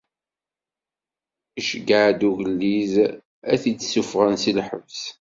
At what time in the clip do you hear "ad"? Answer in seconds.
3.53-3.57